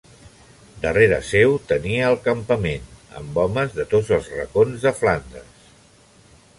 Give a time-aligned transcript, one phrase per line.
[0.85, 2.89] Darrere seu tenia el campament,
[3.21, 5.67] amb homes de tots els racons de Flandes.